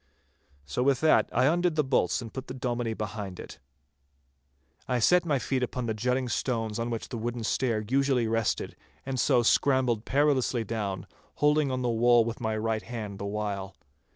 So 0.65 0.81
with 0.81 0.99
that 1.01 1.29
I 1.31 1.45
undid 1.45 1.75
the 1.75 1.83
bolts 1.83 2.23
and 2.23 2.33
put 2.33 2.47
the 2.47 2.55
Dominie 2.55 2.95
behind 2.95 3.39
it. 3.39 3.59
I 4.87 4.97
set 4.97 5.25
my 5.27 5.37
feet 5.37 5.61
upon 5.61 5.85
the 5.85 5.93
jutting 5.93 6.27
stones 6.27 6.79
on 6.79 6.89
which 6.89 7.09
the 7.09 7.19
wooden 7.19 7.43
stair 7.43 7.85
usually 7.87 8.27
rested, 8.27 8.75
and 9.05 9.19
so 9.19 9.43
scrambled 9.43 10.03
perilously 10.03 10.63
down, 10.63 11.05
holding 11.35 11.69
on 11.69 11.81
to 11.81 11.83
the 11.83 11.89
wall 11.89 12.25
with 12.25 12.41
my 12.41 12.57
right 12.57 12.81
hand 12.81 13.19
the 13.19 13.25
while. 13.27 13.75